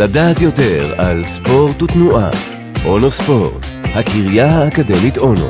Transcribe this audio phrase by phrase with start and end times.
[0.00, 2.30] לדעת יותר על ספורט ותנועה.
[2.84, 5.48] אונו ספורט, הקריה האקדמית אונו.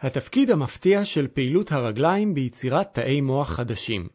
[0.00, 4.06] התפקיד המפתיע של פעילות הרגליים ביצירת תאי מוח חדשים.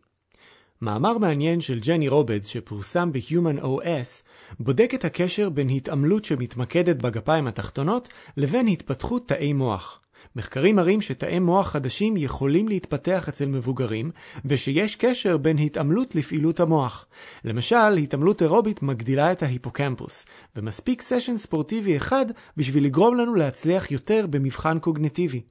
[0.81, 4.27] מאמר מעניין של ג'ני רובדס שפורסם ב-Human OS
[4.59, 10.00] בודק את הקשר בין התעמלות שמתמקדת בגפיים התחתונות לבין התפתחות תאי מוח.
[10.35, 14.11] מחקרים מראים שתאי מוח חדשים יכולים להתפתח אצל מבוגרים,
[14.45, 17.05] ושיש קשר בין התעמלות לפעילות המוח.
[17.45, 22.25] למשל, התעמלות אירובית מגדילה את ההיפוקמפוס, ומספיק סשן ספורטיבי אחד
[22.57, 25.41] בשביל לגרום לנו להצליח יותר במבחן קוגנטיבי.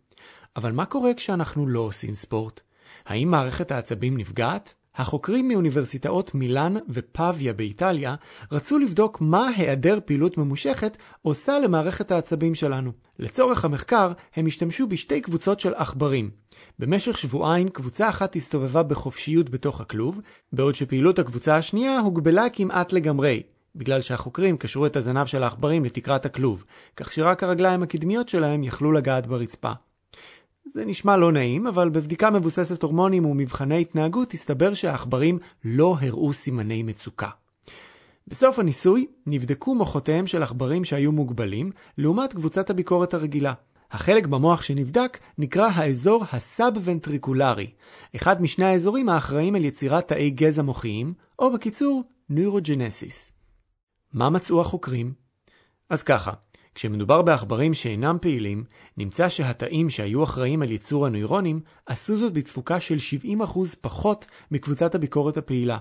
[0.57, 2.61] אבל מה קורה כשאנחנו לא עושים ספורט?
[3.07, 4.75] האם מערכת העצבים נפגעת?
[4.97, 8.15] החוקרים מאוניברסיטאות מילאן ופביה באיטליה
[8.53, 12.93] רצו לבדוק מה היעדר פעילות ממושכת עושה למערכת העצבים שלנו.
[13.19, 16.31] לצורך המחקר הם השתמשו בשתי קבוצות של עכברים.
[16.79, 20.21] במשך שבועיים קבוצה אחת הסתובבה בחופשיות בתוך הכלוב,
[20.53, 23.43] בעוד שפעילות הקבוצה השנייה הוגבלה כמעט לגמרי,
[23.75, 26.65] בגלל שהחוקרים קשרו את הזנב של העכברים לתקרת הכלוב,
[26.97, 29.73] כך שרק הרגליים הקדמיות שלהם יכלו לגעת ברצפה.
[30.67, 36.83] זה נשמע לא נעים, אבל בבדיקה מבוססת הורמונים ומבחני התנהגות הסתבר שהעכברים לא הראו סימני
[36.83, 37.31] מצוקה.
[38.29, 43.53] בסוף הניסוי נבדקו מוחותיהם של עכברים שהיו מוגבלים, לעומת קבוצת הביקורת הרגילה.
[43.91, 47.71] החלק במוח שנבדק נקרא האזור הסאב-ונטריקולרי,
[48.17, 53.33] אחד משני האזורים האחראים על יצירת תאי גזע מוחיים, או בקיצור, נוירוג'נסיס.
[54.13, 55.13] מה מצאו החוקרים?
[55.91, 56.33] אז ככה,
[56.81, 58.65] כשמדובר בעכברים שאינם פעילים,
[58.97, 62.97] נמצא שהתאים שהיו אחראים על ייצור הנוירונים עשו זאת בתפוקה של
[63.41, 65.79] 70% פחות מקבוצת הביקורת הפעילה.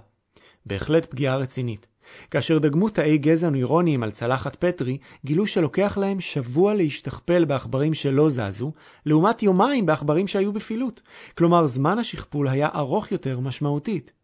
[0.65, 1.87] בהחלט פגיעה רצינית.
[2.31, 8.29] כאשר דגמו תאי גזע נוירוניים על צלחת פטרי, גילו שלוקח להם שבוע להשתכפל בעכברים שלא
[8.29, 8.71] זזו,
[9.05, 11.01] לעומת יומיים בעכברים שהיו בפעילות.
[11.37, 14.18] כלומר, זמן השכפול היה ארוך יותר משמעותית.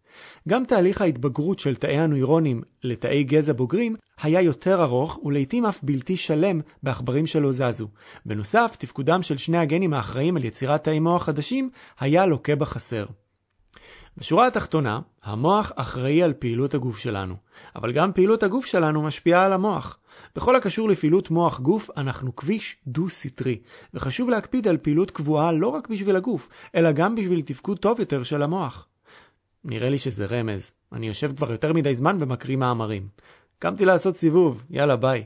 [0.48, 6.18] גם תהליך ההתבגרות של תאי הנוירונים לתאי גזע בוגרים היה יותר ארוך ולעיתים אף בלתי
[6.18, 7.88] שלם בעכברים שלא זזו.
[8.26, 11.70] בנוסף, תפקודם של שני הגנים האחראים על יצירת תאי מוח חדשים
[12.00, 13.06] היה לוקה בחסר.
[14.18, 17.36] בשורה התחתונה, המוח אחראי על פעילות הגוף שלנו,
[17.76, 19.98] אבל גם פעילות הגוף שלנו משפיעה על המוח.
[20.36, 23.60] בכל הקשור לפעילות מוח גוף, אנחנו כביש דו-סטרי,
[23.94, 28.24] וחשוב להקפיד על פעילות קבועה לא רק בשביל הגוף, אלא גם בשביל תפקוד טוב יותר
[28.24, 28.88] של המוח.
[29.66, 30.72] נראה לי שזה רמז.
[30.94, 33.08] אני יושב כבר יותר מדי זמן ומקריא מאמרים.
[33.60, 35.24] קמתי לעשות סיבוב, יאללה ביי.